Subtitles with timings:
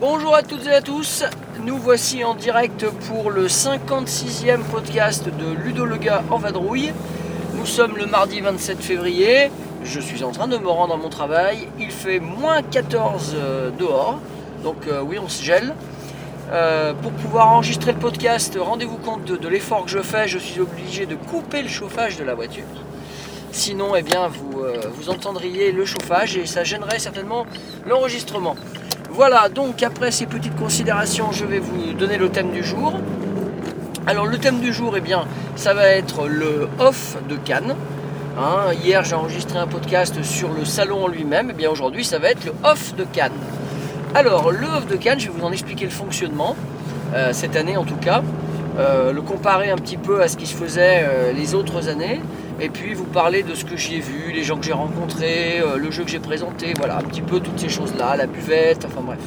[0.00, 1.24] Bonjour à toutes et à tous,
[1.62, 6.92] nous voici en direct pour le 56e podcast de Ludo le gars en vadrouille.
[7.68, 9.50] Nous sommes le mardi 27 février,
[9.84, 13.70] je suis en train de me rendre à mon travail, il fait moins 14 euh,
[13.78, 14.20] dehors,
[14.64, 15.74] donc euh, oui on se gèle.
[16.50, 20.60] Euh, pour pouvoir enregistrer le podcast, rendez-vous compte de, l'effort que je fais, je suis
[20.60, 22.64] obligé de couper le chauffage de la voiture.
[23.52, 24.62] Sinon, eh bien, vous,
[24.94, 27.44] vous entendriez le chauffage et ça gênerait certainement
[27.86, 28.56] l'enregistrement.
[29.10, 32.94] Voilà, donc après ces petites considérations, je vais vous donner le thème du jour.
[34.08, 37.74] Alors le thème du jour, eh bien, ça va être le off de Cannes.
[38.38, 41.48] Hein, hier, j'ai enregistré un podcast sur le salon en lui-même.
[41.50, 43.38] Eh bien, aujourd'hui, ça va être le off de Cannes.
[44.14, 46.56] Alors, le off de Cannes, je vais vous en expliquer le fonctionnement,
[47.12, 48.22] euh, cette année en tout cas,
[48.78, 52.22] euh, le comparer un petit peu à ce qui se faisait euh, les autres années,
[52.62, 55.62] et puis vous parler de ce que j'y ai vu, les gens que j'ai rencontrés,
[55.76, 59.02] le jeu que j'ai présenté, voilà, un petit peu toutes ces choses-là, la buvette, enfin
[59.02, 59.20] bref.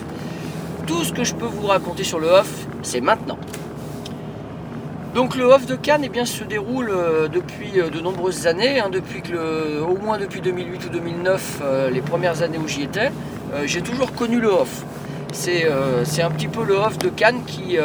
[0.88, 2.52] Tout ce que je peux vous raconter sur le off,
[2.82, 3.38] c'est maintenant.
[5.14, 8.80] Donc le off de Cannes eh bien, se déroule euh, depuis euh, de nombreuses années,
[8.80, 12.68] hein, depuis que le- au moins depuis 2008 ou 2009, euh, les premières années où
[12.68, 13.12] j'y étais,
[13.66, 14.86] j'ai toujours connu le off.
[15.34, 17.78] C'est un petit peu le off de Cannes qui,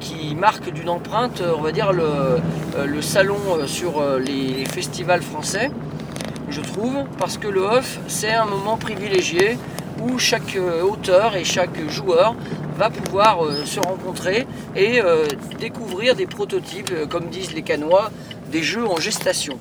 [0.00, 2.04] qui marque d'une empreinte, on va dire, le,
[2.84, 5.70] le salon sur les festivals français,
[6.50, 9.58] je trouve, parce que le off, c'est un moment privilégié
[10.02, 12.34] où chaque euh, auteur et chaque joueur
[12.76, 15.26] va pouvoir euh, se rencontrer et euh,
[15.58, 18.10] découvrir des prototypes, comme disent les Canois,
[18.50, 19.58] des jeux en gestation.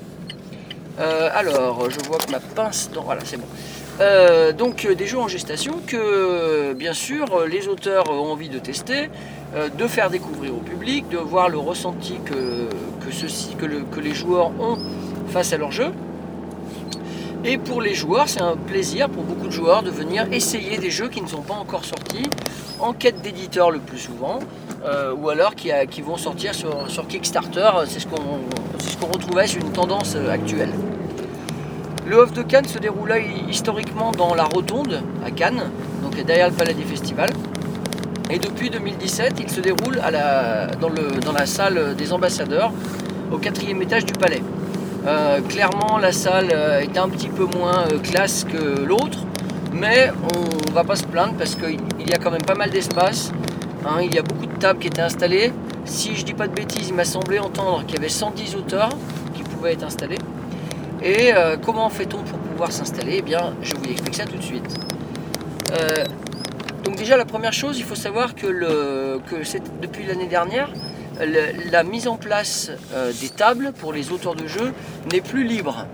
[0.97, 2.89] Alors, je vois que ma pince...
[2.95, 3.47] Non, voilà, c'est bon.
[4.57, 9.09] Donc des jeux en gestation que bien sûr les auteurs ont envie de tester,
[9.77, 14.77] de faire découvrir au public, de voir le ressenti que, ceci, que les joueurs ont
[15.27, 15.91] face à leur jeu.
[17.47, 20.89] Et pour les joueurs, c'est un plaisir pour beaucoup de joueurs de venir essayer des
[20.89, 22.27] jeux qui ne sont pas encore sortis,
[22.79, 24.39] en quête d'éditeur le plus souvent,
[24.85, 25.69] euh, ou alors qui,
[26.01, 27.69] vont sortir sur, sur Kickstarter.
[27.87, 28.39] C'est ce qu'on
[28.79, 30.71] c'est ce retrouvait sur une tendance actuelle.
[32.07, 35.69] Le Off de Cannes se déroula hi- historiquement dans la Rotonde à Cannes,
[36.03, 37.31] donc derrière le Palais des Festivals.
[38.31, 40.01] Et depuis 2017, il se déroule
[40.81, 42.71] dans, le- dans la salle des ambassadeurs,
[43.31, 44.41] au quatrième étage du palais.
[45.07, 49.19] Euh, clairement, la salle euh, est un petit peu moins euh, classe que l'autre,
[49.71, 52.71] mais on va pas se plaindre parce qu'il il y a quand même pas mal
[52.71, 53.31] d'espace.
[53.85, 55.53] hein, il y a beaucoup de tables qui étaient installées.
[55.85, 58.89] Si je dis pas de bêtises, il m'a semblé entendre qu'il y avait 110 auteurs
[59.35, 60.17] qui pouvaient être installés.
[61.03, 61.31] Et
[61.63, 63.17] comment fait-on pour pouvoir s'installer?
[63.19, 64.65] Eh bien, je vous explique ça tout de suite.
[66.83, 68.47] Donc déjà, la première chose, il faut savoir que,
[69.81, 70.69] depuis l'année dernière,
[71.19, 74.73] la mise en place euh, des tables pour les auteurs de jeux
[75.11, 75.85] n'est plus libre.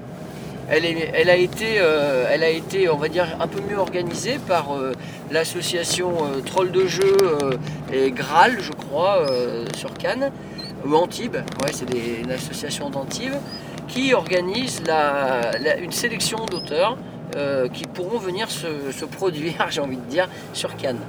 [0.70, 4.94] Elle, euh, a été, on va dire, un peu mieux organisée par euh,
[5.32, 6.14] l'association
[6.46, 7.18] Troll de jeux
[7.92, 9.26] et Graal, je crois,
[9.76, 10.32] sur Cannes,
[10.86, 11.38] ou Antibes,
[11.72, 13.36] c'est une d'Antibes,
[13.88, 14.82] qui organise
[15.82, 16.98] une sélection d'auteurs
[17.74, 21.00] qui pourront venir se produire, j'ai envie de dire, sur Cannes.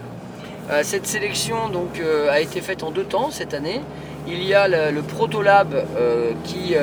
[0.70, 1.56] Euh, cette sélection
[2.00, 3.80] euh, a été faite en deux temps cette année.
[4.28, 6.74] Il y a le, Protolab euh, qui,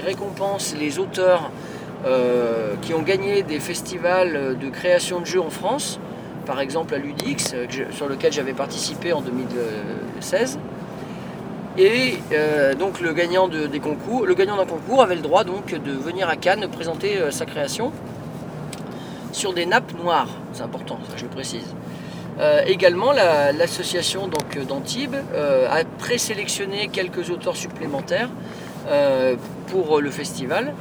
[0.00, 1.50] récompense les auteurs
[2.82, 5.98] qui ont gagné des festivals de création de jeux en France,
[6.46, 7.54] par exemple à Ludix,
[7.90, 10.60] sur lequel j'avais participé en 2016.
[11.76, 12.18] Et
[12.78, 17.46] donc le gagnant d'un concours avait le droit donc de venir à Cannes présenter sa
[17.46, 17.90] création
[19.32, 20.28] sur des nappes noires.
[20.52, 21.74] C'est important, ça je le précise.
[22.38, 28.28] Euh, également, la- l'association euh, d'Antibes euh, a présélectionné quelques auteurs supplémentaires
[29.70, 30.72] pour le festival.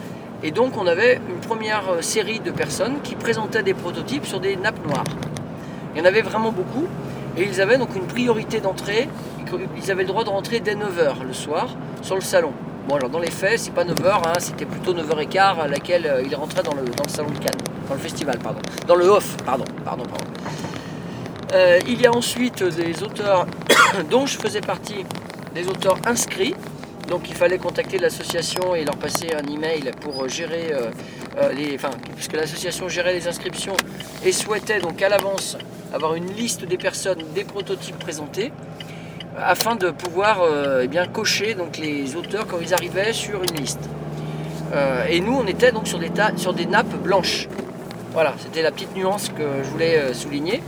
[0.44, 4.56] Et donc, on avait une première série de personnes qui présentaient des prototypes sur des
[4.56, 5.04] nappes noires.
[5.94, 6.86] Il y en avait vraiment beaucoup.
[7.36, 9.09] Et ils avaient donc une priorité d'entrée.
[9.77, 11.68] Ils avaient le droit de rentrer dès 9h le soir
[12.01, 12.54] sur le salon.
[12.88, 16.63] Bon, alors dans les faits, c'est pas 9h, c'était plutôt 9h15 à laquelle ils rentraient
[16.63, 17.59] dans le, dans le salon de Cannes.
[17.89, 18.59] Dans le festival, pardon.
[18.88, 19.65] Dans le off, pardon.
[19.83, 20.25] pardon, pardon.
[21.53, 23.45] Euh, il y a ensuite des auteurs
[24.09, 25.05] dont je faisais partie,
[25.53, 26.55] des auteurs inscrits.
[27.07, 30.91] Donc il fallait contacter l'association et leur passer un email pour gérer euh,
[31.38, 31.75] euh, les.
[31.75, 33.77] Enfin, puisque l'association gérait les inscriptions
[34.25, 35.57] et souhaitait donc à l'avance
[35.94, 38.51] avoir une liste des personnes, des prototypes présentés,
[39.38, 43.55] afin de pouvoir euh, eh bien, cocher donc, les auteurs quand ils arrivaient sur une
[43.59, 43.89] liste.
[44.73, 47.47] Euh, et nous, on était donc sur des, sur des nappes blanches.
[48.13, 50.61] Voilà, c'était la petite nuance que je voulais euh, souligner.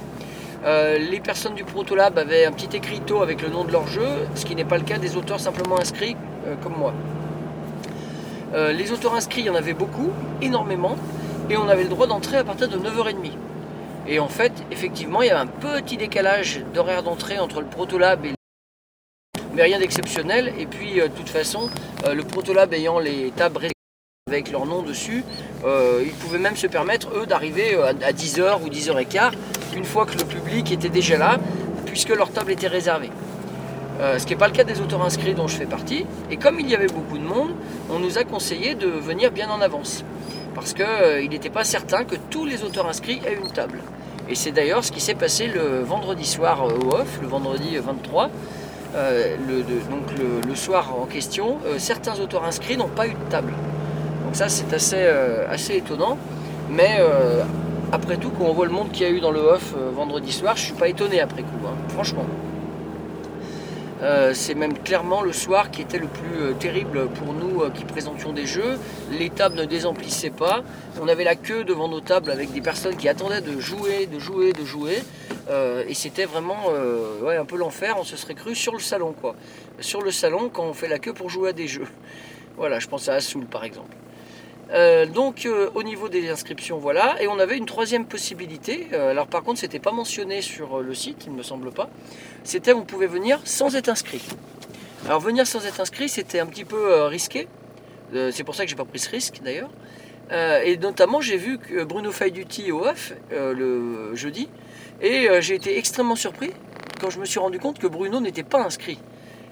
[0.65, 4.07] Euh, les personnes du Protolab avaient un petit écriteau avec le nom de leur jeu,
[4.35, 6.17] ce qui n'est pas le cas des auteurs simplement inscrits
[6.47, 6.93] euh, comme moi.
[8.53, 10.11] Euh, les auteurs inscrits, il y en avait beaucoup,
[10.41, 10.97] énormément,
[11.49, 13.31] et on avait le droit d'entrer à partir de 9h30.
[14.07, 18.25] Et en fait, effectivement, il y avait un petit décalage d'horaire d'entrée entre le Protolab
[18.25, 18.33] et
[19.53, 20.53] mais rien d'exceptionnel.
[20.59, 21.69] Et puis, de toute façon,
[22.11, 23.69] le Protolab ayant les tables
[24.31, 25.23] avec leur nom dessus,
[25.65, 29.31] euh, ils pouvaient même se permettre, eux, d'arriver euh, à 10h ou 10h15,
[29.75, 31.37] une fois que le public était déjà là,
[31.85, 33.09] puisque leur table était réservée.
[33.99, 36.05] Euh, ce qui n'est pas le cas des auteurs inscrits dont je fais partie.
[36.31, 37.49] Et comme il y avait beaucoup de monde,
[37.89, 40.05] on nous a conseillé de venir bien en avance.
[40.55, 43.79] Parce qu'il n'était pas certain que tous les auteurs inscrits aient une table.
[44.29, 48.29] Et c'est d'ailleurs ce qui s'est passé le vendredi soir au off, le vendredi 23.
[48.95, 50.03] Euh, le, de- donc
[50.47, 53.53] le, soir en question, certains auteurs inscrits n'ont pas eu de table.
[54.29, 56.15] Donc ça c'est assez, euh, assez étonnant.
[56.69, 57.41] Mais euh,
[57.91, 59.89] après tout, quand on voit le monde qu'il y a eu dans le off euh,
[59.89, 62.25] vendredi soir, je suis pas étonné après coup, hein, franchement.
[64.33, 68.45] C'est même clairement le soir qui était le plus terrible pour nous qui présentions des
[68.45, 68.77] jeux.
[69.11, 70.63] Les tables ne désemplissaient pas.
[71.01, 74.17] On avait la queue devant nos tables avec des personnes qui attendaient de jouer, de
[74.17, 75.03] jouer, de jouer.
[75.89, 76.67] Et c'était vraiment
[77.23, 77.97] ouais, un peu l'enfer.
[77.99, 79.35] On se serait cru sur le salon, quoi.
[79.81, 81.87] Sur le salon quand on fait la queue pour jouer à des jeux.
[82.55, 83.97] Voilà, je pense à Assoul par exemple.
[84.71, 87.21] Euh, donc euh, au niveau des inscriptions, voilà.
[87.21, 88.87] Et on avait une troisième possibilité.
[88.93, 91.89] Euh, alors par contre, c'était pas mentionné sur le site, il ne me semble pas.
[92.43, 94.21] C'était on pouvait venir sans être inscrit.
[95.05, 97.47] Alors venir sans être inscrit, c'était un petit peu risqué.
[98.31, 99.69] C'est pour ça que j'ai pas pris ce risque d'ailleurs.
[100.63, 104.49] Et notamment, j'ai vu que Bruno Faiduti au euh, le jeudi,
[105.01, 106.51] et j'ai été extrêmement surpris
[106.99, 108.99] quand je me suis rendu compte que Bruno n'était pas inscrit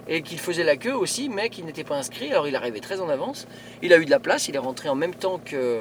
[0.08, 2.30] et qu'il faisait la queue aussi, mais qu'il n'était pas inscrit.
[2.30, 3.46] Alors il arrivait très en avance.
[3.82, 5.80] Il a eu de la place, il est rentré en même temps que,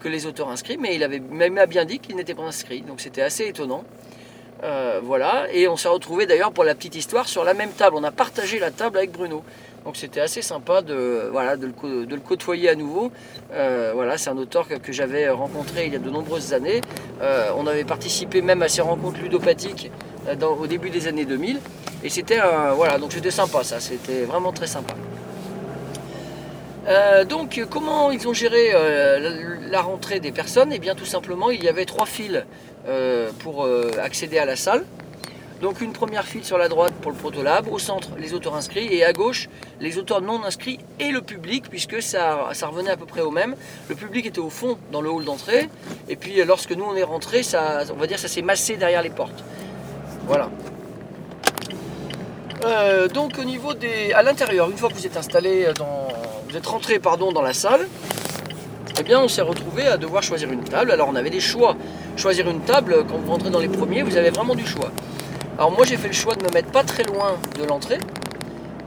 [0.00, 2.82] que les auteurs inscrits, mais il avait même bien dit qu'il n'était pas inscrit.
[2.82, 3.84] Donc c'était assez étonnant.
[4.64, 7.96] Euh, voilà, et on s'est retrouvé d'ailleurs pour la petite histoire sur la même table.
[7.96, 9.42] On a partagé la table avec Bruno.
[9.84, 13.10] Donc c'était assez sympa de, voilà, de, le, de le côtoyer à nouveau.
[13.52, 16.80] Euh, voilà, c'est un auteur que, j'avais rencontré il y a de nombreuses années.
[17.20, 19.90] Euh, on avait participé même à ses rencontres ludopathiques
[20.28, 21.58] euh, au début des années 2000.
[22.04, 22.40] Et c'était
[22.74, 24.94] voilà, donc c'était sympa ça, c'était vraiment très sympa.
[27.28, 28.72] Donc comment ils ont géré
[29.70, 30.72] la, rentrée des personnes?
[30.72, 32.44] Eh bien tout simplement il y avait trois files
[32.88, 33.68] euh, pour
[34.02, 34.84] accéder à la salle.
[35.62, 38.88] Donc une première file sur la droite pour le protolab, au centre les auteurs inscrits
[38.92, 39.48] et à gauche
[39.80, 43.30] les auteurs non inscrits et le public puisque ça, ça revenait à peu près au
[43.30, 43.54] même.
[43.88, 45.68] Le public était au fond dans le hall d'entrée
[46.08, 48.76] et puis euh, lorsque nous on est rentré, ça, on va dire ça s'est massé
[48.76, 49.44] derrière les portes.
[50.26, 50.50] Voilà.
[52.64, 56.08] Euh, donc au niveau des, à l'intérieur, une fois que vous êtes installé dans,
[56.48, 57.86] vous êtes rentré pardon dans la salle,
[58.98, 60.90] eh bien on s'est retrouvé à devoir choisir une table.
[60.90, 61.76] Alors on avait des choix.
[62.16, 64.90] Choisir une table quand vous rentrez dans les premiers, vous avez vraiment du choix.
[65.58, 67.98] Alors moi j'ai fait le choix de me mettre pas très loin de l'entrée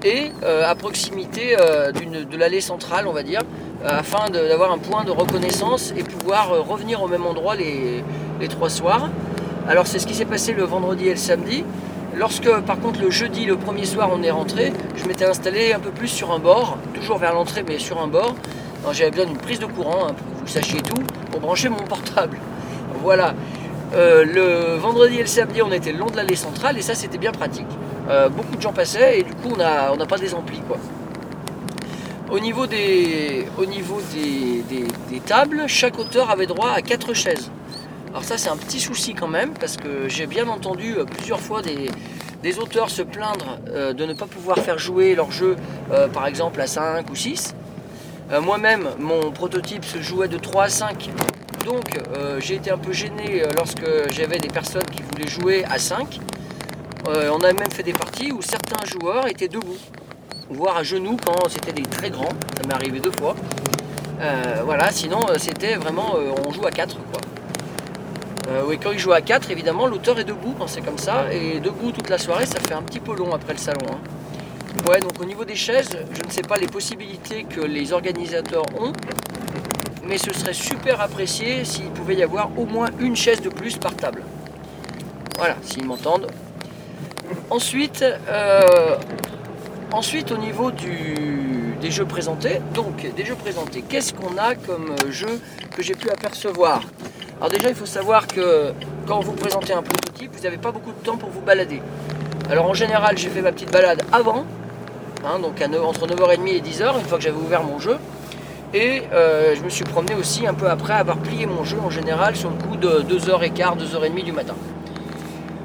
[0.04, 3.42] et euh, à proximité euh, de l'allée centrale, on va dire,
[3.84, 8.04] euh, afin d'avoir un point de reconnaissance et pouvoir revenir au même endroit les,
[8.50, 9.10] trois soirs.
[9.68, 11.64] Alors c'est ce qui s'est passé le vendredi et le samedi.
[12.16, 15.80] Lorsque par contre le jeudi, le premier soir, on est rentré, je m'étais installé un
[15.80, 18.36] peu plus sur un bord, toujours vers l'entrée mais sur un bord.
[18.92, 21.78] J'avais besoin d'une prise de courant, hein, pour que vous sachiez tout, pour brancher mon
[21.78, 22.38] portable.
[23.02, 23.34] Voilà.
[23.96, 26.96] Euh, le vendredi et le samedi, on était le long de l'allée centrale et ça
[26.96, 27.68] c'était bien pratique.
[28.10, 30.78] Euh, beaucoup de gens passaient et du coup on n'a pas des amplis quoi.
[32.30, 33.46] Au niveau des,
[35.26, 37.50] tables, chaque auteur avait droit à quatre chaises.
[38.10, 41.40] Alors ça c'est un petit souci quand même parce que j'ai bien entendu euh, plusieurs
[41.40, 41.90] fois des,
[42.60, 45.56] auteurs se plaindre de ne pas pouvoir faire jouer leur jeu
[46.14, 47.56] par exemple à 5 ou 6.
[48.32, 51.10] Euh, Moi-même mon prototype se jouait de 3 à 5
[51.66, 55.66] donc euh, j'ai été un peu gêné euh, lorsque j'avais des personnes qui voulaient jouer
[55.66, 56.20] à 5.
[57.08, 59.78] Euh, on a même fait des parties où certains joueurs étaient debout,
[60.50, 63.36] voire à genoux quand c'était des très grands, ça m'est arrivé deux fois.
[64.64, 66.16] Voilà, sinon c'était vraiment,
[66.48, 67.22] on joue à 4 quoi.
[68.66, 71.60] Oui, quand il joue à 4, évidemment, l'auteur est debout quand c'est comme ça, et
[71.60, 73.86] debout toute la soirée, ça fait un petit peu long après le salon.
[73.92, 74.00] hein.
[74.90, 78.66] Ouais, donc au niveau des chaises, je ne sais pas les possibilités que les organisateurs
[78.80, 78.94] ont,
[80.08, 83.78] mais ce serait super apprécié s'il pouvait y avoir au moins une chaise de plus
[83.78, 84.22] par table.
[85.38, 86.28] Voilà, s'ils m'entendent.
[87.50, 88.96] Ensuite, euh,
[89.92, 95.42] ensuite au niveau des jeux présentés, donc des jeux présentés, qu'est-ce qu'on a comme jeu
[95.76, 96.82] que j'ai pu apercevoir?
[97.38, 98.74] Alors déjà, il faut savoir que
[99.08, 101.82] quand vous présentez un prototype, vous n'avez pas beaucoup de temps pour vous balader.
[102.50, 104.46] Alors en général, j'ai fait ma petite balade avant,
[105.26, 107.98] hein, donc entre 9h30 et 10h, une fois que j'avais ouvert mon jeu.
[108.74, 111.90] Et euh, je me suis promené aussi un peu après avoir plié mon jeu en
[111.90, 114.56] général sur le coup de 2h15, 2h30 du matin.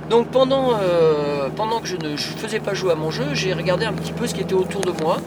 [0.09, 3.85] Donc pendant, euh, pendant que je ne faisais pas jouer à mon jeu, j'ai regardé
[3.85, 5.19] un petit peu ce qui était autour de moi.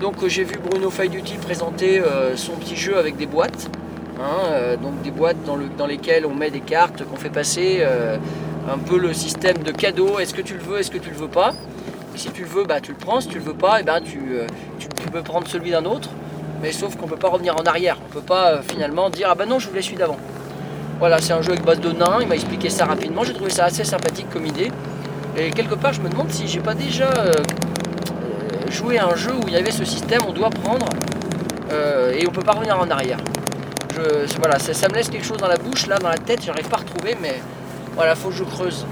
[0.00, 2.02] Donc euh, j'ai vu Bruno Faiduti présenter
[2.36, 3.70] son petit jeu avec des boîtes.
[4.20, 7.82] Hein, donc des boîtes dans, le, dans, lesquelles on met des cartes, qu'on fait passer
[7.84, 10.18] un peu le système de cadeau.
[10.18, 11.52] Est-ce que tu le veux, est-ce que tu le veux pas?
[12.16, 13.20] Si tu le veux, bah, tu le prends.
[13.20, 14.20] Si tu le veux pas, et eh ben, tu,
[14.78, 16.10] tu, peux prendre celui d'un autre
[16.64, 17.98] mais sauf qu'on ne peut pas revenir en arrière.
[18.02, 20.16] On ne peut pas euh, finalement dire ah ben non je voulais celui d'avant.
[20.98, 23.50] Voilà, c'est un jeu avec base de nains, il m'a expliqué ça rapidement, j'ai trouvé
[23.50, 24.72] ça assez sympathique comme idée.
[25.36, 29.14] Et quelque part je me demande si j'ai pas déjà euh, euh, joué à un
[29.14, 30.86] jeu où il y avait ce système, on doit prendre
[32.16, 33.18] et on peut pas revenir en arrière.
[33.96, 36.44] Je, voilà, ça, ça, me laisse quelque chose dans la bouche, là dans la tête,
[36.44, 37.40] j'arrive pas à retrouver, mais
[37.96, 38.86] voilà, faut que je creuse.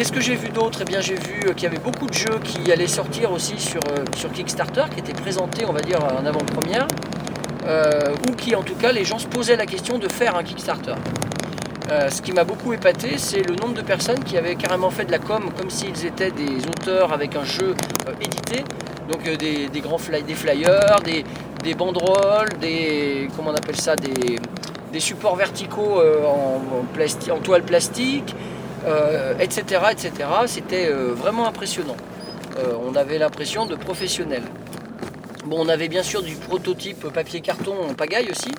[0.00, 0.78] Qu'est-ce que j'ai vu d'autre?
[0.80, 3.58] Eh bien, j'ai vu euh, qu'il y avait beaucoup de jeux qui allaient sortir aussi
[3.58, 6.88] sur, euh, sur Kickstarter, qui étaient présentés, on va dire, en avant-première,
[7.66, 10.42] euh, ou qui, en tout cas, les gens se posaient la question de faire un
[10.42, 10.94] Kickstarter.
[12.08, 15.12] ce qui m'a beaucoup épaté, c'est le nombre de personnes qui avaient carrément fait de
[15.12, 17.74] la com comme s'ils étaient des auteurs avec un jeu
[18.22, 18.64] édité.
[19.10, 23.28] Donc des, grands flyers, des, banderoles, des.
[23.36, 28.34] comment on appelle ça Des, supports verticaux en, toile plastique,
[28.86, 29.82] euh, etc.
[30.46, 31.96] C'était euh, vraiment impressionnant.
[32.58, 34.44] Euh, on avait l'impression de professionnels.
[35.44, 38.52] Bon, on avait bien sûr du prototype papier-carton en pagaille aussi.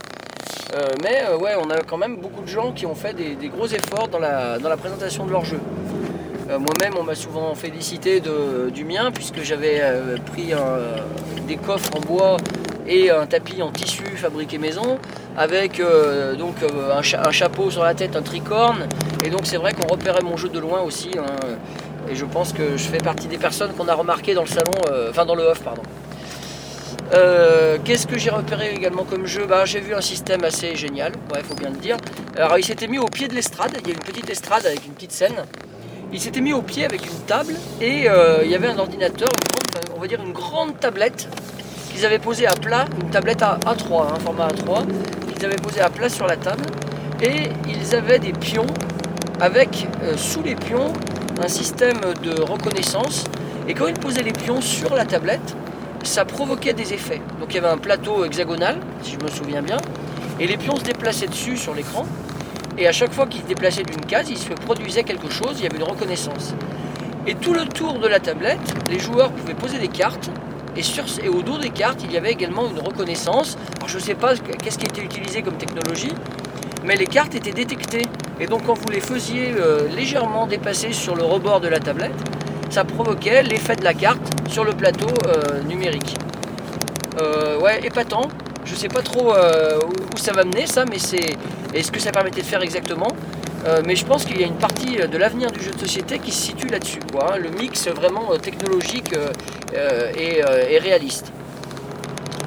[1.03, 4.07] mais ouais, on a quand même beaucoup de gens qui ont fait des, gros efforts
[4.07, 5.59] dans la, dans la, présentation de leur jeu.
[6.49, 8.21] Moi-même, on m'a souvent félicité
[8.73, 9.81] du mien puisque j'avais
[10.31, 10.53] pris
[11.47, 12.37] des coffres en bois
[12.87, 14.97] et un tapis en tissu fabriqué maison
[15.37, 15.81] avec
[16.37, 18.87] donc un, chapeau sur la tête, un tricorne.
[19.23, 21.11] Et donc c'est vrai qu'on repérait mon jeu de loin aussi.
[21.17, 21.25] Hein.
[22.09, 24.71] et je pense que je fais partie des personnes qu'on a remarqué dans le salon,
[24.89, 25.83] euh, enfin dans le off, pardon.
[27.83, 29.45] Qu'est-ce que j'ai repéré également comme jeu?
[29.45, 31.97] Bah, J'ai vu un système assez génial, il faut bien le dire.
[32.37, 34.85] Alors il s'était mis au pied de l'estrade, il y a une petite estrade avec
[34.85, 35.35] une petite scène.
[36.13, 38.05] Il s'était mis au pied avec une table et
[38.43, 39.29] il y avait un ordinateur,
[39.95, 41.27] on va dire une grande tablette
[41.91, 44.85] qu'ils avaient posée à plat, une tablette à A3, un format A3,
[45.35, 46.63] ils avaient posé à plat sur la table
[47.21, 48.67] et ils avaient des pions
[49.41, 50.93] avec euh, sous les pions
[51.43, 53.25] un système de reconnaissance.
[53.67, 55.55] Et quand ils posaient les pions sur la tablette
[56.03, 57.21] ça provoquait des effets.
[57.39, 59.77] Donc il y avait un plateau hexagonal si je me souviens bien.
[60.39, 62.05] Et les pions se déplaçaient dessus sur l'écran.
[62.77, 65.63] Et à chaque fois qu'ils se déplaçaient d'une case il se produisait quelque chose il
[65.63, 66.53] y avait une reconnaissance.
[67.27, 70.29] Et tout le tour de la tablette les joueurs pouvaient poser des cartes.
[70.75, 73.57] Et, sur, et au dos des cartes, il y avait également une reconnaissance.
[73.77, 76.13] Alors je ne sais pas qu'est-ce qui était utilisé comme technologie,
[76.83, 78.05] mais les cartes étaient détectées.
[78.39, 82.11] Et donc quand vous les faisiez euh, légèrement dépasser sur le rebord de la tablette,
[82.69, 86.15] ça provoquait l'effet de la carte sur le plateau euh, numérique.
[87.19, 88.29] Euh, ouais, épatant.
[88.63, 91.35] Je ne sais pas trop où, ça va mener ça, mais c'est.
[91.73, 93.07] est ce que ça permettait de faire exactement.
[93.85, 96.31] mais je pense qu'il y a une partie de l'avenir du jeu de société qui
[96.31, 96.99] se situe là-dessus.
[97.19, 97.37] Hein.
[97.37, 99.13] le mix vraiment technologique
[99.73, 101.33] et, réaliste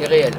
[0.01, 0.33] et réel.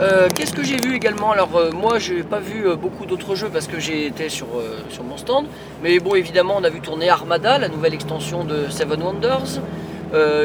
[0.00, 1.32] Euh, qu'est-ce que j'ai vu également?
[1.32, 4.46] Alors moi j'ai pas vu beaucoup d'autres jeux parce que j'étais sur,
[4.90, 5.46] sur mon stand.
[5.82, 9.60] Mais bon évidemment on a vu tourner Armada, la nouvelle extension de Seven Wonders.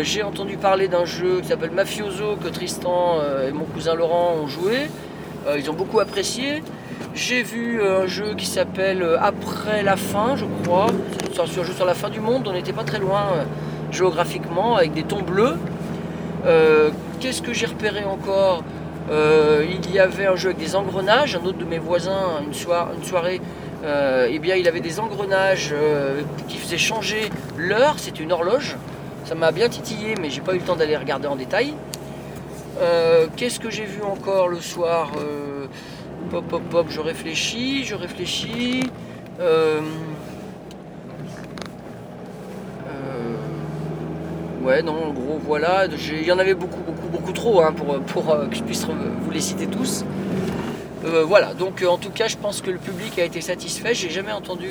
[0.02, 4.48] j'ai entendu parler d'un jeu qui s'appelle Mafioso que Tristan et mon cousin Laurent ont
[4.48, 4.90] joué.
[5.56, 6.64] ils ont beaucoup apprécié.
[7.14, 10.88] J'ai vu un jeu qui s'appelle Après la fin, je crois.
[11.32, 13.46] C'est un jeu sur la fin du monde, on n'était pas très loin
[13.94, 15.56] géographiquement avec des tons bleus.
[16.46, 18.64] Euh, qu'est-ce que j'ai repéré encore?
[19.10, 21.36] Euh, Il y avait un jeu avec des engrenages.
[21.36, 23.42] Un autre de mes voisins, une, soirée,
[23.84, 25.74] euh, eh bien, il avait des engrenages
[26.48, 27.96] qui faisaient changer l'heure.
[27.98, 28.76] C'était une horloge.
[29.26, 31.74] Ça m'a bien titillé, mais j'ai pas eu le temps d'aller regarder en détail.
[33.38, 35.12] Qu'est-ce que j'ai vu encore le soir
[36.30, 38.90] Pop, pop, pop, je réfléchis, je réfléchis.
[44.64, 45.88] Ouais, non, gros, voilà.
[45.88, 49.32] Il y en avait beaucoup, beaucoup, beaucoup trop hein, pour, euh, que je puisse vous
[49.32, 50.06] les citer tous.
[51.04, 53.94] Euh, voilà, donc euh, en tout cas, je pense que le public a été satisfait.
[53.94, 54.70] J'ai jamais entendu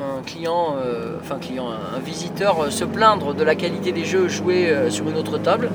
[0.00, 0.74] un client,
[1.20, 5.38] enfin client, un, visiteur se plaindre de la qualité des jeux joués sur une autre
[5.38, 5.70] table.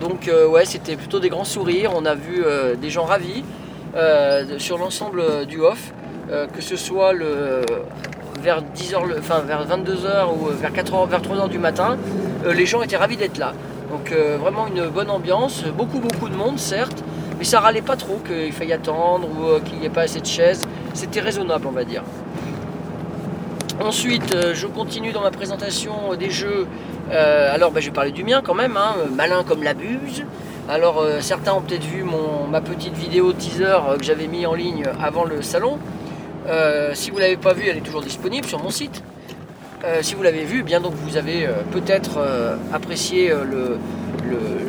[0.00, 1.92] Donc ouais, c'était plutôt des grands sourires.
[1.94, 2.44] On a vu
[2.80, 3.44] des gens ravis
[4.58, 5.94] sur l'ensemble du off,
[6.28, 7.62] que ce soit le
[8.42, 11.96] vers 10h, enfin vers 22h ou vers 4h, vers 3h du matin,
[12.44, 13.52] euh, les gens étaient ravis d'être là.
[13.90, 17.02] Donc euh, vraiment une bonne ambiance, beaucoup beaucoup de monde certes,
[17.38, 20.20] mais ça râlait pas trop qu'il faille attendre ou euh, qu'il n'y ait pas assez
[20.20, 20.62] de chaises.
[20.94, 22.02] C'était raisonnable on va dire.
[23.80, 26.66] Ensuite, je continue dans ma présentation des jeux.
[27.12, 30.24] alors, ben, je vais parler du mien quand même, hein, malin comme la buse.
[30.68, 32.04] Alors euh, certains ont peut-être vu
[32.50, 35.78] ma petite vidéo teaser euh, que j'avais mis en ligne avant le salon.
[36.48, 39.02] Euh, si vous ne l'avez pas vue, elle est toujours disponible sur mon site.
[39.84, 42.18] Euh, si vous l'avez vue, eh bien donc vous avez euh, peut-être
[42.72, 43.32] apprécié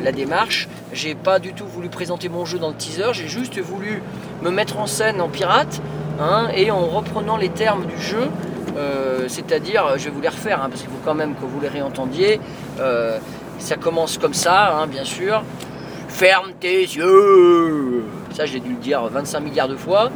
[0.02, 0.68] la démarche.
[0.92, 4.02] J'ai pas du tout voulu présenter mon jeu dans le teaser, j'ai juste voulu
[4.42, 5.80] me mettre en scène en pirate
[6.20, 8.28] hein, et en reprenant les termes du jeu.
[9.28, 11.68] C'est-à-dire, je vais vous les refaire hein, parce qu'il faut quand même que vous les
[11.68, 12.40] réentendiez.
[13.58, 15.42] Ça commence comme ça, hein, bien sûr.
[16.08, 20.10] Ferme tes yeux Ça, j'ai dû le dire 25 milliards de fois.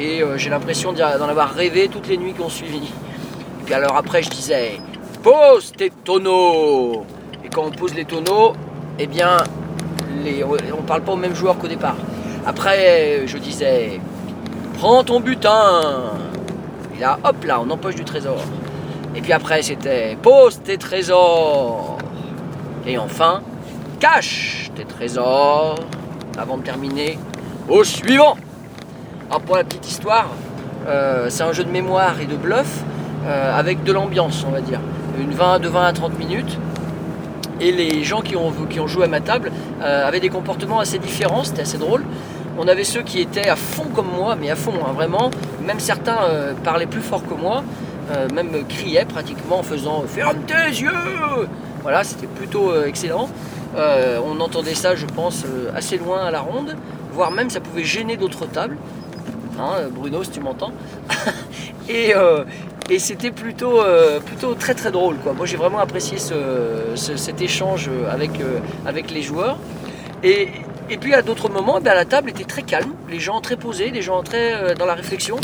[0.00, 2.78] Et euh, j'ai l'impression d'en avoir rêvé toutes les nuits qui ont suivi.
[2.78, 4.80] Et puis alors après, je disais
[5.22, 7.04] Pose tes tonneaux
[7.44, 8.54] Et quand on pose les tonneaux,
[8.98, 9.36] eh bien,
[10.72, 11.96] on parle pas au même joueur qu'au départ.
[12.46, 14.00] Après, je disais
[14.78, 15.82] Prends ton butin
[16.96, 18.38] Et là, hop là, on empoche du trésor.
[19.14, 21.98] Et puis après, c'était Pose tes trésors
[22.86, 23.42] Et enfin,
[23.98, 25.74] cache tes trésors
[26.38, 27.18] avant de terminer
[27.68, 28.38] au suivant.
[29.30, 30.30] Alors pour la petite histoire,
[30.88, 32.82] euh, c'est un jeu de mémoire et de bluff
[33.24, 34.80] euh, avec de l'ambiance, on va dire.
[35.20, 36.58] Une 20, de 20 à 30 minutes.
[37.60, 38.52] Et les gens qui ont,
[38.88, 42.02] joué à ma table euh, avaient des comportements assez différents, c'était assez drôle.
[42.58, 45.30] On avait ceux qui étaient à fond comme moi, mais à fond, hein, vraiment.
[45.64, 46.18] Même certains
[46.64, 47.62] parlaient plus fort que moi,
[48.34, 50.90] même criaient pratiquement en faisant Ferme tes yeux
[51.82, 53.28] Voilà, c'était plutôt excellent.
[53.76, 55.44] On entendait ça, je pense,
[55.76, 56.76] assez loin à la ronde,
[57.12, 58.76] voire même ça pouvait gêner d'autres tables.
[59.60, 60.72] Hein, Bruno, si tu m'entends.
[61.88, 62.44] et euh,
[62.90, 65.16] et c'était plutôt, euh, plutôt très très drôle.
[65.36, 66.34] Moi j'ai vraiment apprécié ce,
[66.96, 68.58] ce- cet échange avec, euh,
[69.14, 69.58] les joueurs.
[70.24, 70.48] Et,
[71.00, 74.02] puis à d'autres moments, bien, la table était très calme, les gens très posés, les
[74.02, 75.36] gens très euh, dans la réflexion.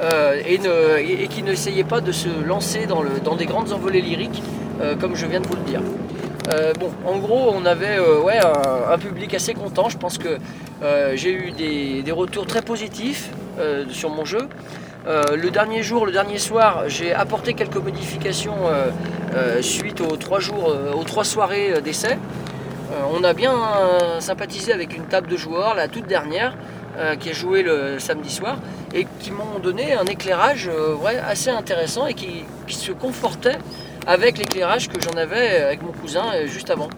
[0.00, 3.02] euh, et, qui n'essayaient pas de se lancer dans,
[3.36, 4.42] des grandes envolées lyriques,
[4.80, 5.82] euh, comme je viens de vous le dire.
[6.52, 6.72] Euh,
[7.06, 9.88] en gros, on avait euh, un, public assez content.
[9.88, 10.38] Je pense que
[10.82, 13.30] euh, j'ai eu des, retours très positifs
[13.90, 14.48] sur mon jeu.
[15.06, 18.56] Le dernier jour, le dernier soir, j'ai apporté quelques modifications
[19.60, 22.18] suite aux trois soirées d'essai.
[23.12, 23.54] On a bien
[24.18, 26.56] sympathisé avec une table de joueurs, la toute dernière,
[27.18, 28.56] qui a joué le samedi soir,
[28.94, 30.70] et qui m'ont donné un éclairage
[31.28, 33.58] assez intéressant et qui se confortait
[34.06, 36.88] avec l'éclairage que j'en avais avec mon cousin euh, juste avant.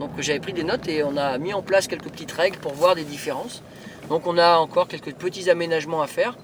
[0.00, 2.72] Donc j'avais pris des notes et on a mis en place quelques petites règles pour
[2.74, 3.62] voir des différences.
[4.08, 6.36] Donc on a encore quelques petits aménagements à faire.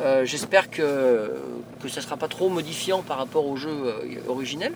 [0.00, 1.30] Euh, J'espère que,
[1.82, 4.72] que ça ne sera pas trop modifiant par rapport au jeu euh, originel,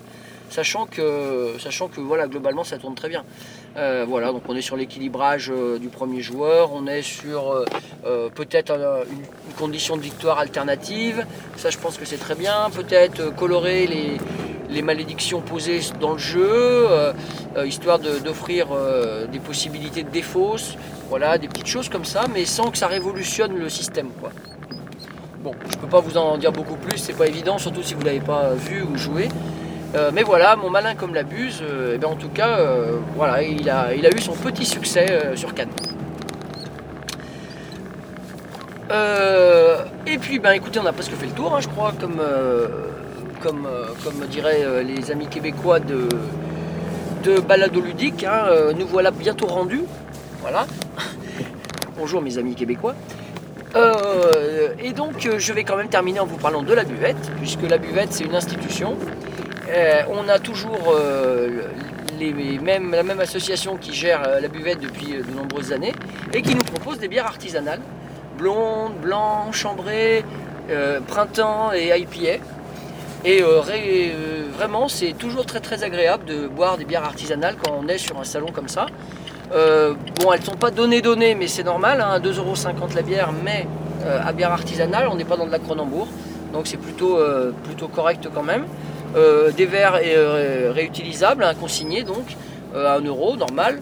[0.51, 3.24] sachant que, sachant que voilà, globalement ça tourne très bien.
[3.77, 7.64] Euh, voilà, donc on est sur l'équilibrage euh, du premier joueur, on est sur euh,
[8.07, 11.24] euh, peut-être un- une, condition de victoire alternative,
[11.57, 14.18] ça je pense que c'est très bien, peut-être euh, colorer les,
[14.70, 17.12] les malédictions posées dans le jeu, euh,
[17.57, 20.76] euh, histoire d'offrir euh, des possibilités de défausse,
[21.09, 24.09] voilà, des petites choses comme ça, mais sans que ça révolutionne le système.
[24.20, 24.31] Quoi.
[25.42, 28.02] Bon, je peux pas vous en dire beaucoup plus, c'est pas évident, surtout si vous
[28.02, 29.28] l'avez pas vu ou joué.
[30.12, 32.59] Mais voilà, mon malin comme la buse, euh, eh ben, en tout cas,
[33.16, 35.70] voilà, il a, eu son petit succès sur Cannes.
[40.07, 42.20] Et puis, ben, écoutez, on a presque fait le tour, hein, je crois, comme,
[43.40, 46.09] comme, euh, comme diraient euh, les amis québécois de,
[47.24, 48.24] de Ludique.
[48.24, 49.85] hein, euh, nous voilà bientôt rendus.
[50.40, 50.66] Voilà.
[51.98, 52.94] Bonjour mes amis québécois.
[54.83, 57.79] Et donc, je vais quand même terminer en vous parlant de la buvette, puisque la
[57.79, 58.96] buvette, c'est une institution.
[60.11, 60.96] On a toujours
[62.18, 65.92] les mêmes, la même association qui gère la buvette depuis de nombreuses années
[66.33, 67.81] et qui nous propose des bières artisanales,
[68.37, 70.24] blondes, blanches, chambrées,
[71.07, 72.42] printemps et IPA.
[73.29, 77.79] Et euh, euh, vraiment, c'est toujours très très agréable de boire des bières artisanales quand
[77.79, 78.87] on est sur un salon comme ça.
[79.53, 83.29] Euh, bon, elles ne sont pas données données, mais c'est normal, hein, 2,50€ la bière,
[83.45, 83.67] mais
[84.25, 86.09] à bière artisanale, on n'est pas dans de la Cronenbourg,
[86.55, 87.19] donc c'est plutôt,
[87.64, 88.64] plutôt correct quand même.
[89.57, 90.01] Des verres
[90.73, 92.25] réutilisables, hein, consignés donc,
[92.75, 93.81] à 1 euro, normal,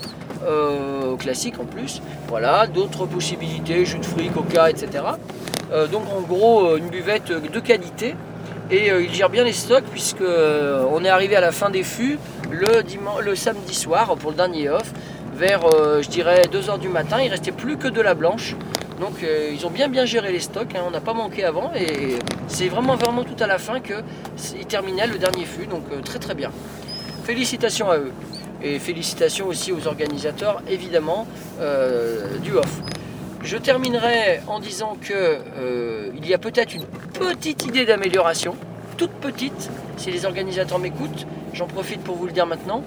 [1.21, 2.03] classique en plus.
[2.27, 5.05] Voilà, d'autres possibilités, jus de fruits, coca, etc.
[5.93, 8.17] Donc en gros, une buvette de qualité.
[8.71, 11.71] Et euh, il gère bien les stocks puisque euh, on est arrivé à la fin
[11.71, 12.19] des fûts
[12.51, 14.93] le, samedi soir pour le dernier off
[15.35, 17.21] vers euh, je dirais 2h du matin.
[17.23, 18.57] Il restait plus que de la blanche.
[19.01, 20.83] Donc euh, ils ont bien bien géré les stocks, hein.
[20.87, 25.07] on n'a pas manqué avant et c'est vraiment vraiment tout à la fin qu'ils terminaient
[25.07, 25.67] le dernier fût.
[25.67, 26.51] Donc très très bien.
[27.23, 28.13] Félicitations à eux.
[28.63, 31.29] Et félicitations aussi aux organisateurs évidemment
[32.43, 32.81] du off.
[33.47, 38.57] Je terminerai en disant que euh, y a peut-être une petite idée d'amélioration,
[38.97, 42.83] toute petite, si les organisateurs m'écoutent, j'en profite pour vous le dire maintenant.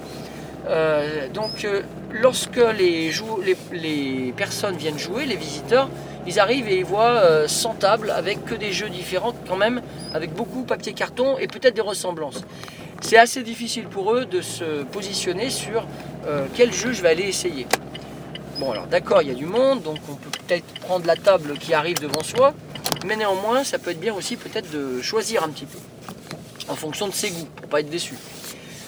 [0.68, 5.88] Euh, donc euh, lorsque les, personnes viennent jouer, les visiteurs,
[6.28, 9.82] ils arrivent et ils voient euh, 100 tables avec que des jeux différents quand même,
[10.14, 12.44] avec beaucoup papier carton et peut-être des ressemblances.
[13.00, 15.88] C'est assez difficile pour eux de se positionner sur
[16.54, 17.66] quel jeu je vais aller essayer.
[18.60, 21.58] Bon alors d'accord, il y a du monde, donc on peut peut-être prendre la table
[21.58, 22.54] qui arrive devant soi,
[23.06, 25.78] mais néanmoins ça peut être bien aussi peut-être de choisir un petit peu,
[26.68, 28.16] en fonction de ses goûts, pour pas être déçu.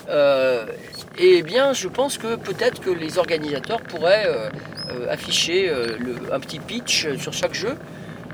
[0.09, 0.65] Euh,
[1.17, 4.49] et bien je pense que peut-être que les organisateurs pourraient euh,
[4.89, 5.71] euh, afficher
[6.33, 7.77] un petit pitch sur chaque jeu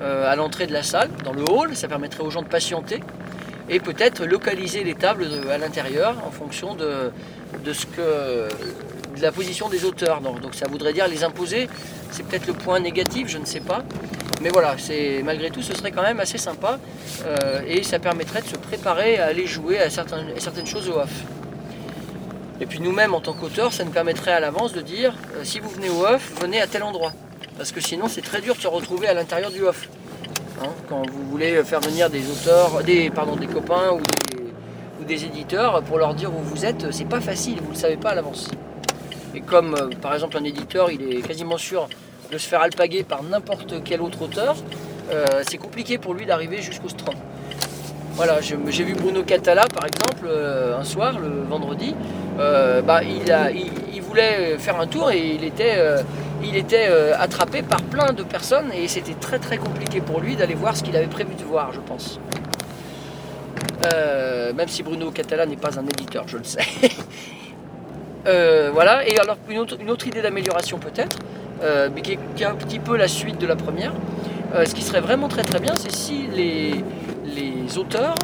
[0.01, 2.99] à l'entrée de la salle, dans le hall, ça permettrait aux gens de patienter,
[3.69, 8.47] et peut-être localiser les tables à l'intérieur en fonction de ce que
[9.17, 10.21] de la position des auteurs.
[10.21, 11.67] Donc, ça voudrait dire les imposer.
[12.11, 13.83] C'est peut-être le point négatif, je ne sais pas.
[14.41, 14.75] Mais voilà,
[15.23, 16.79] malgré tout, ce serait quand même assez sympa
[17.25, 20.87] euh, et ça permettrait de se préparer à aller jouer à certaines, à certaines choses
[20.89, 21.09] au off.
[22.61, 25.59] Et puis nous-mêmes, en tant qu'auteurs, ça nous permettrait à l'avance de dire euh, si
[25.59, 27.13] vous venez au off, venez à tel endroit.
[27.57, 29.89] Parce que sinon, c'est très dur de se retrouver à l'intérieur du off.
[30.61, 34.43] Hein, quand vous voulez faire venir des auteurs, des, pardon, des copains ou des,
[35.01, 37.79] ou des éditeurs pour leur dire où vous êtes, c'est pas facile, vous ne le
[37.79, 38.49] savez pas à l'avance.
[39.37, 41.87] Et comme euh, par exemple un éditeur, il est quasiment sûr
[42.31, 44.55] de se faire alpaguer par n'importe quel autre auteur,
[45.11, 47.13] euh, c'est compliqué pour lui d'arriver jusqu'au strand.
[48.15, 51.93] Voilà, j'ai vu Bruno Catala par exemple euh, un soir, le vendredi,
[52.37, 58.87] bah, il, voulait faire un tour et il était, attrapé par plein de personnes et
[58.87, 61.79] c'était très très compliqué pour lui d'aller voir ce qu'il avait prévu de voir, je
[61.79, 62.19] pense.
[64.55, 66.65] Même si Bruno Catala n'est pas un éditeur, je le sais.
[68.25, 71.17] Euh, voilà, et alors une autre, idée d'amélioration peut-être,
[71.63, 73.93] euh, mais qui est, un petit peu la suite de la première.
[74.55, 76.83] Euh, ce qui serait vraiment très très bien, c'est si les,
[77.77, 78.15] auteurs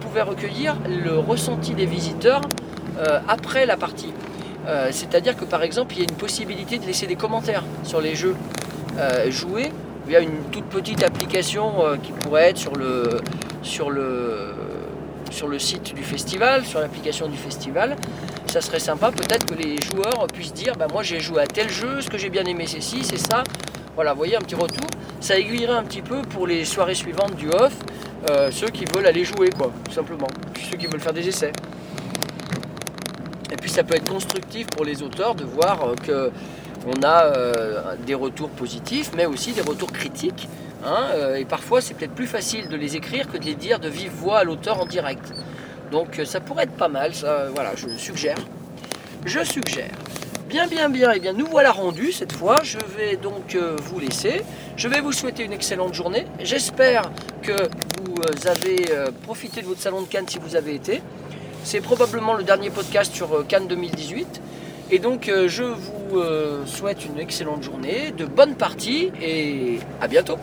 [0.00, 2.42] pouvaient recueillir le ressenti des visiteurs
[3.28, 4.12] après la partie.
[4.90, 8.16] C'est-à-dire que par exemple, il y a une possibilité de laisser des commentaires sur les
[8.16, 8.34] jeux
[9.28, 9.70] joués
[10.06, 12.74] via une toute petite application qui pourrait être sur
[15.48, 17.94] le site du festival, sur l'application du festival.
[18.48, 21.68] Ça serait sympa peut-être que les joueurs puissent dire bah, moi j'ai joué à tel
[21.68, 23.44] jeu, ce que j'ai bien aimé c'est ci, c'est ça.
[23.94, 24.86] Voilà, vous voyez un petit retour.
[25.20, 27.74] Ça aiguillerait un petit peu pour les soirées suivantes du off,
[28.30, 30.28] euh, ceux qui veulent aller jouer quoi, tout simplement.
[30.70, 31.52] Ceux qui veulent faire des essais.
[33.52, 36.30] Et puis ça peut être constructif pour les auteurs de voir euh, que
[36.86, 40.48] on a euh, des retours positifs, mais aussi des retours critiques.
[40.84, 43.78] hein, euh, et parfois, c'est peut-être plus facile de les écrire que de les dire
[43.78, 45.32] de vive voix à l'auteur en direct.
[45.90, 47.14] Donc, euh, ça pourrait être pas mal.
[47.14, 48.36] Ça, euh, voilà, je suggère.
[49.24, 49.90] Je suggère.
[50.48, 51.12] Bien, bien, bien.
[51.12, 52.56] Et bien, nous voilà rendus cette fois.
[52.62, 54.42] Je vais donc euh, vous laisser.
[54.76, 56.26] Je vais vous souhaiter une excellente journée.
[56.40, 57.10] J'espère
[57.42, 57.52] que
[58.04, 58.86] vous avez
[59.22, 61.02] profité de votre salon de Cannes si vous avez été.
[61.64, 64.40] C'est probablement le dernier podcast sur Cannes 2018.
[64.90, 70.38] Et donc, je vous souhaite une excellente journée, de bonnes parties et à bientôt.